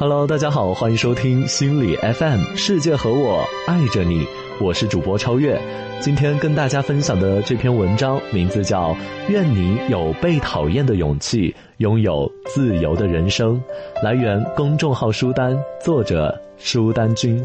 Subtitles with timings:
[0.00, 4.24] Hello，大家好，欢迎收听心理 FM，世界和我爱着你，
[4.60, 5.60] 我是主播超越。
[5.98, 8.92] 今天跟大家分享的这篇文章名字叫
[9.28, 13.60] 《愿你有被讨厌的勇气，拥有自由的人生》，
[14.04, 17.44] 来源公众号书单，作者书丹君。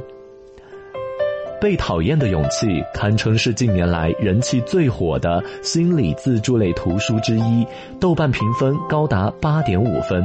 [1.59, 7.65] 被讨厌的勇气堪称是近年来人气最火的心理自助类图书之一，
[7.99, 10.23] 豆瓣评分高达八点五分。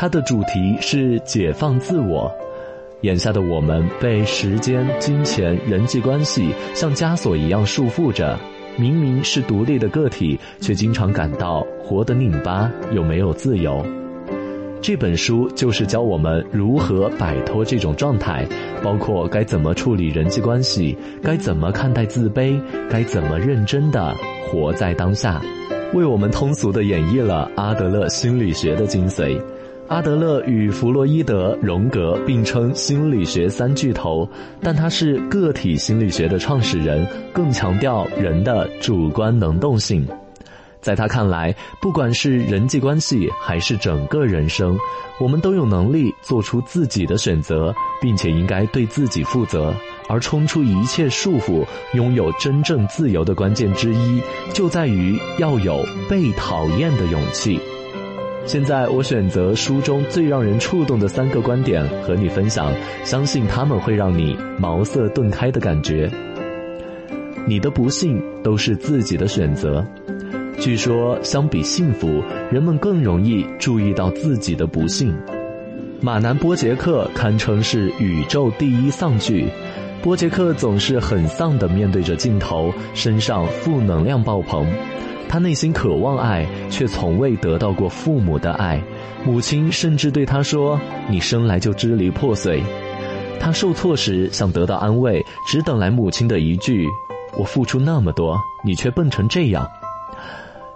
[0.00, 2.32] 它的主题是解放自我。
[3.00, 8.38] 眼下的我们被时间、金钱、人际关系像枷锁一样束缚着，
[8.76, 13.84] 明明是独立的个体，却经常感到活得拧巴又没有自由。
[14.80, 18.46] 这本书就是教我们如何摆脱这种状态，
[18.84, 22.56] 包括该怎么处理人际关系，该怎么看待自卑，
[22.88, 24.14] 该怎么认真的
[24.46, 25.42] 活在当下，
[25.92, 29.36] 为我们通俗的演绎了阿德勒心理学的精髓。
[29.88, 34.28] 阿德勒与弗洛伊德、荣格并称心理学三巨头，
[34.60, 40.06] 但他是个体心理学的创始人，更强调人的主观能动性。
[40.82, 44.78] 在他看来，不管是人际关系还是整个人生，
[45.18, 49.74] 我们都有能力做出自己的选择，并且应该对自己负责。
[50.06, 51.64] 而冲出一切束缚，
[51.94, 54.20] 拥有真正自由的关键之一，
[54.52, 57.58] 就在于要有被讨厌的勇气。
[58.48, 62.72] 现在，我选择书中最让人触动的三个观点和你分享，
[63.04, 66.10] 相信他们会让你茅塞顿开的感觉。
[67.46, 69.86] 你的不幸都是自己的选择。
[70.58, 75.14] 据说，相比幸福，人们更容易注意到自己的不幸。
[76.00, 79.46] 马南波杰克堪称是宇宙第一丧剧。
[80.02, 84.66] 波杰克总是很丧地面对着镜头，身上负能量爆棚。
[85.28, 88.80] 他内心渴望爱，却从未得到过父母的爱。
[89.26, 90.80] 母亲甚至对他说
[91.10, 92.62] ：“你生来就支离破碎。”
[93.38, 96.86] 他受挫时想得到安慰，只等来母亲的一句
[97.36, 99.68] ：“我付出那么多，你却笨成这样。”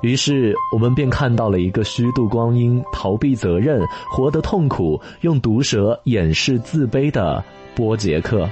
[0.03, 3.81] 于是，我们便看到了一个虚度光阴、逃避责任、
[4.11, 7.43] 活得痛苦、用毒舌掩饰自卑的
[7.75, 8.49] 波杰克。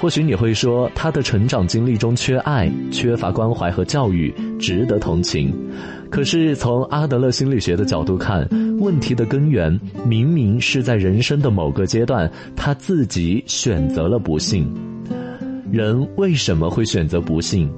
[0.00, 5.52] 或许你会说，他的成长经历中缺爱、缺乏关怀和教育，值得同情。
[6.08, 8.48] 可是，从阿德勒心理学的角度看，
[8.78, 9.76] 问题的根源
[10.06, 14.72] 明明是在人生的某个阶段，他自己选择了不幸。
[15.70, 17.68] 人为什么会选择不幸？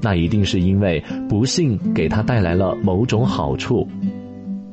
[0.00, 3.86] 那一定是因为不幸给他带来了某种好处。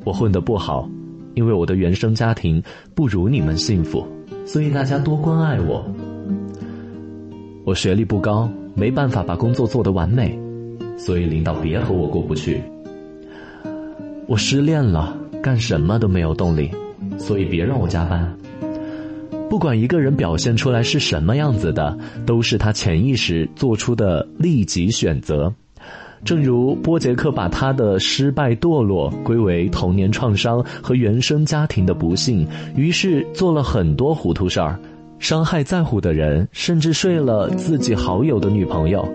[0.04, 0.88] 我混得不好，
[1.34, 2.62] 因为我的原生家庭
[2.94, 4.06] 不如你们幸福，
[4.46, 5.84] 所以大家多关爱我。
[7.64, 10.38] 我学历不高，没办法把工作做得完美，
[10.98, 12.62] 所以领导别和我过不去。
[14.26, 16.70] 我失恋了，干什么都没有动力，
[17.16, 18.36] 所以别让我加班。
[19.48, 25.50] 不管一个人表现出来是什么样子的，都是他潜意识做出的利己选择。
[26.22, 32.46] 正如波杰克把他的失败堕落归为童年创伤和原生家庭的不幸，
[32.76, 34.78] 于是做了很多糊涂事儿，
[35.18, 39.06] 伤害在乎的人，甚至睡了自己好友的女朋友。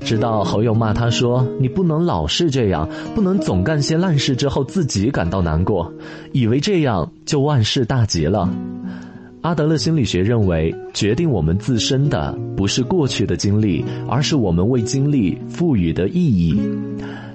[0.00, 5.90] 直到好友骂他说：“你不能老是这样，不能总干些烂事之后自己感到难过，
[6.32, 8.48] 以为这样就万事大吉了。”
[9.40, 16.58] 阿德勒心理学认为，决定我们自身的不是过去的经历，而是我们为经历赋予的意义。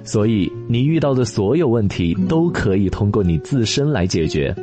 [0.02, 4.54] 所以，你遇到的所有问题都可以通过你自身来解决。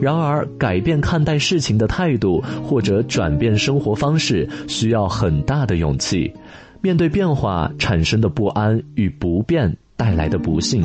[0.00, 6.32] 然而，改变看待事情的态度，或者转变生活方式，需要很大的勇气。
[6.80, 10.84] 面对变化产生的不安与不便带来的不幸。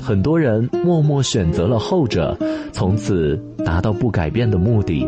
[0.00, 2.36] 很多人默默选择了后者，
[2.72, 5.06] 从此达到不改变的目的。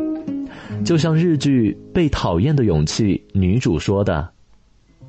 [0.84, 4.28] 就像日剧《被讨厌的勇气》女主说的：“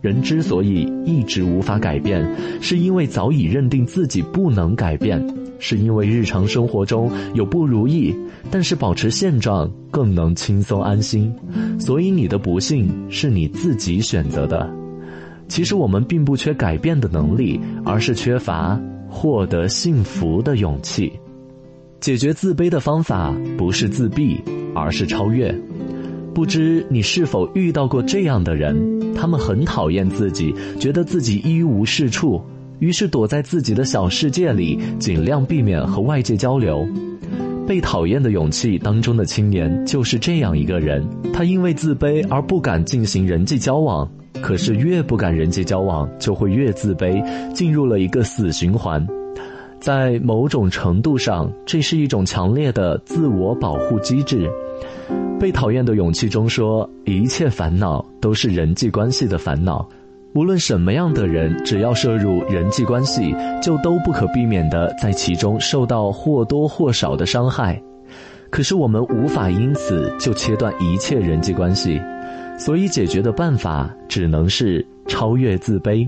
[0.01, 2.27] 人之所以一直无法改变，
[2.61, 5.23] 是因为早已认定自己不能改变，
[5.59, 8.15] 是因为日常生活中有不如意，
[8.51, 11.33] 但是保持现状更能轻松安心。
[11.79, 14.69] 所以你的不幸是你自己选择的。
[15.47, 18.79] 其实我们并不缺改变的能力，而是缺乏。”
[19.15, 21.13] 获得幸福的勇气，
[21.99, 24.41] 解决自卑的方法不是自闭，
[24.73, 25.53] 而是超越。
[26.33, 29.13] 不知你是否遇到过这样的人？
[29.13, 32.41] 他们很讨厌自己，觉得自己一无是处，
[32.83, 36.85] 于是躲在自己的小世界里，尽量避免和外界交流。
[37.65, 41.01] 被讨厌的勇气当中的青年就是这样一个人，
[41.33, 44.05] 他因为自卑而不敢进行人际交往。
[44.41, 49.07] 可是越不敢人际交往，就会越自卑，进入了一个死循环。
[49.79, 54.51] 在某种程度上，这是一种强烈的自我保护机制。
[55.39, 59.87] 被讨厌的勇气中说，一切烦恼都是人际关系的烦恼。
[60.33, 67.79] 无论什么样的人，只要涉入人际关系，就都不可避免的在其中受到或多或少的伤害。
[68.49, 72.01] 可是我们无法因此就切断一切人际关系，
[72.57, 76.07] 所以解决的办法只能是超越自卑。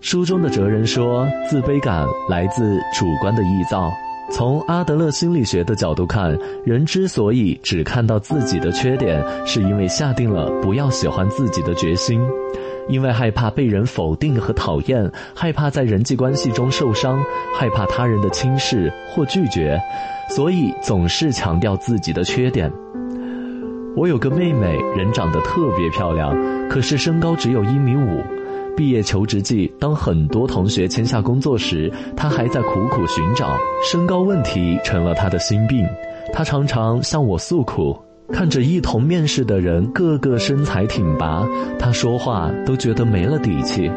[0.00, 3.88] 书中的哲人说，自卑感来自主观的臆造。
[4.32, 12.20] 从阿德勒心理学的角度看，人之所以只看到自己的缺点，是因为下定了不要喜欢自己的决心。
[12.88, 17.22] 因为害怕被人否定和讨厌，害怕在人际关系中受伤，
[17.58, 19.80] 害怕他人的轻视或拒绝，
[20.28, 22.70] 所以总是强调自己的缺点。
[23.96, 26.36] 我有个妹妹，人长得特别漂亮，
[26.68, 28.22] 可是身高只有一米五。
[28.76, 33.56] 毕业求职季，当很多同学签下工作时，她还在苦苦寻找，
[33.88, 35.86] 身高问题成了她的心病。
[36.32, 37.96] 她常常向我诉苦。
[38.32, 41.46] 看着一同面试的人个个身材挺拔，
[41.78, 43.90] 他说话都觉得没了底气。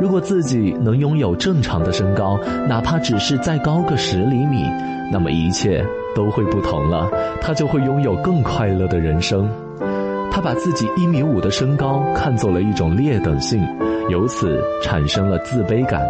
[0.00, 2.38] 如果自己能拥有正常的身高，
[2.68, 4.64] 哪怕只是再高个十厘米，
[5.12, 5.84] 那么一切
[6.14, 7.10] 都会不同了。
[7.40, 9.50] 他就会拥有更快乐的人生。
[10.30, 13.60] 他把自己一米五的身高看作了一种劣等性，
[14.08, 16.00] 由此产生了自卑感。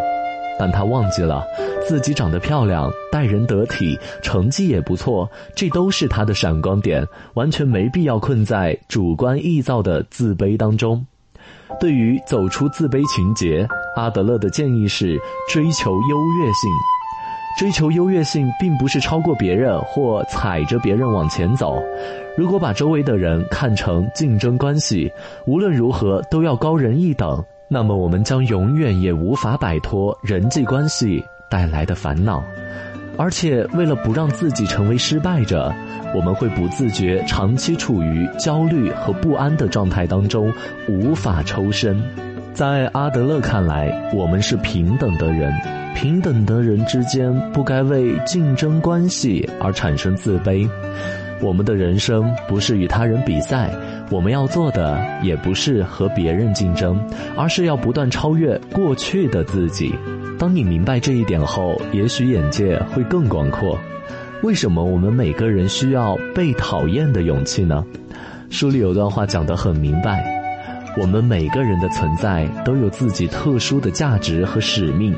[0.58, 1.44] 但他忘记了，
[1.86, 11.04] 自己长得漂亮，待人得体，成绩也不错，这都是他的闪光点，完全没必要困在主观臆造的自卑当中。
[11.80, 13.66] 对于走出自卑情结，
[13.96, 15.18] 阿德勒的建议是
[15.50, 16.70] 追求优越性。
[17.56, 21.80] 追求优越性，并不是超过别人或踩着别人往前走。
[22.36, 25.08] 如果把周围的人看成竞争关系，
[25.46, 27.44] 无论如何都要高人一等。
[27.66, 32.44] 那么我们将永远也无法摆脱人际关系带来的烦恼，
[33.16, 35.72] 而且为了不让自己成为失败者，
[36.14, 40.52] 我们会不自觉长期处于焦虑和不安的状态当中，
[40.88, 42.00] 无法抽身。
[42.52, 45.52] 在阿德勒看来，我们是平等的人，
[45.94, 50.68] 平等的人之间不该为竞争关系而产生自卑。
[51.40, 53.74] 我们的人生不是与他人比赛。
[54.10, 56.98] 我们要做的也不是和别人竞争，
[57.36, 59.94] 而是要不断超越过去的自己。
[60.38, 63.78] 当你明白这一点后，也许眼界会更广阔。
[64.42, 67.82] 为什么我们每个人需要被讨厌的勇气呢？
[68.50, 70.33] 书里有段话讲得很明白：
[70.96, 75.14] 我们每个人的存在都有自己特殊的价值和使命。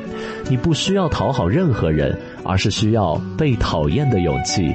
[0.48, 2.16] 你不需要讨好任何人。
[2.48, 4.72] 而是需要被讨厌的勇气，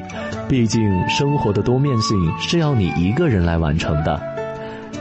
[0.49, 4.21] 毕竟生活的多面性是要你一个人来完成的。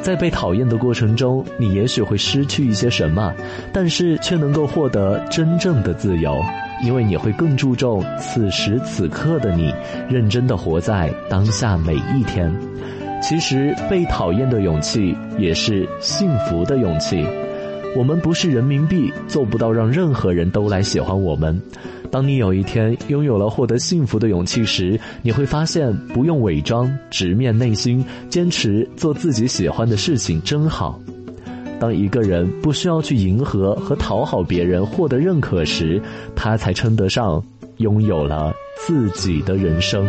[0.00, 3.34] 在被讨厌的过程中，你也许会失去一些什么，
[3.72, 6.40] 但是却能够获得真正的自由，
[6.84, 9.74] 因为你会更注重此时此刻的你，
[10.08, 12.54] 认真的活在当下每一天。
[13.22, 17.24] 其实，被讨厌的勇气也是幸福的勇气。
[17.96, 21.60] 我们不是人民币，做不到让任何人都来喜欢我们。
[22.10, 30.98] 当你有一天拥有了获得幸福的勇气时，你会发现不用伪装，直面内心，坚持做自己喜欢的事情真好。
[31.78, 36.00] 当一个人不需要去迎合和讨好别人获得认可时，
[36.34, 37.42] 他才称得上
[37.76, 38.52] 拥有了
[38.86, 40.08] 自己的人生。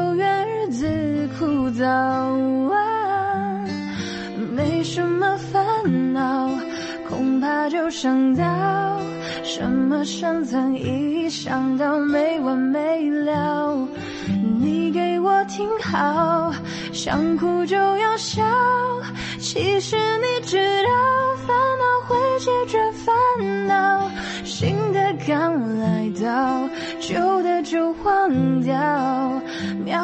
[1.81, 1.87] 早
[2.69, 3.67] 晚，
[4.55, 6.47] 没什么烦恼，
[7.09, 8.43] 恐怕就想到
[9.41, 13.75] 什么深层意义，想到没完没了。
[14.59, 16.53] 你给我听好，
[16.93, 18.43] 想哭就要笑。
[19.39, 20.45] 其实你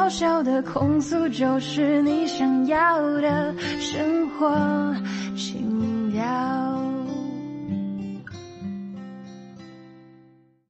[0.07, 4.47] 小小的控诉，就是你想要的生活。